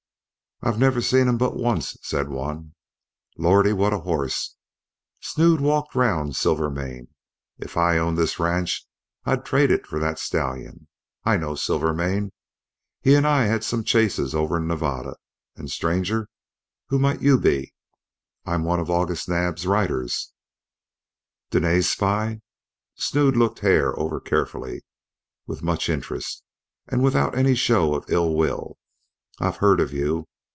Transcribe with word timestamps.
"I 0.63 0.71
never 0.77 1.01
seen 1.01 1.27
him 1.27 1.39
but 1.39 1.53
onc't," 1.55 1.85
said 2.03 2.29
one. 2.29 2.75
"Lordy, 3.35 3.73
what 3.73 3.93
a 3.93 3.99
hoss!" 4.01 4.57
Snood 5.19 5.59
walked 5.59 5.95
round 5.95 6.35
Silvermane. 6.35 7.07
"If 7.57 7.77
I 7.77 7.97
owned 7.97 8.15
this 8.19 8.37
ranch 8.39 8.85
I'd 9.25 9.43
trade 9.43 9.71
it 9.71 9.87
for 9.87 9.97
that 9.97 10.19
stallion. 10.19 10.87
I 11.23 11.37
know 11.37 11.55
Silvermane. 11.55 12.31
He 13.01 13.15
an' 13.15 13.25
I 13.25 13.45
hed 13.45 13.63
some 13.63 13.83
chases 13.83 14.35
over 14.35 14.57
in 14.57 14.67
Nevada. 14.67 15.15
An', 15.55 15.67
stranger, 15.67 16.29
who 16.89 16.99
might 16.99 17.23
you 17.23 17.39
be?" 17.39 17.73
"I'm 18.45 18.63
one 18.63 18.79
of 18.79 18.87
August 18.87 19.27
Naab's 19.27 19.65
riders." 19.65 20.31
"Dene's 21.49 21.89
spy!" 21.89 22.39
Snood 22.93 23.35
looked 23.35 23.61
Hare 23.61 23.97
over 23.99 24.19
carefully, 24.19 24.83
with 25.47 25.63
much 25.63 25.89
interest, 25.89 26.43
and 26.87 27.03
without 27.03 27.35
any 27.35 27.55
show 27.55 27.95
of 27.95 28.05
ill 28.11 28.35
will. 28.35 28.77
"I've 29.39 29.57
heerd 29.57 29.79
of 29.79 29.91
you. 29.91 30.27